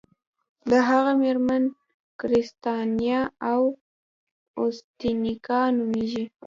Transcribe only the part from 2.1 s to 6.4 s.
کریستینا اویتیسیکا نومیږي.